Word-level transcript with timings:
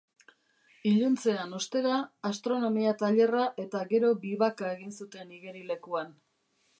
Iluntzean, 0.91 1.51
ostera, 1.57 1.99
astronomia 2.29 2.95
tailerra 3.03 3.45
eta 3.65 3.83
gero 3.95 4.09
vivac-a 4.27 4.73
egin 4.79 4.97
zuten 5.03 5.37
igerilekuan. 5.41 6.11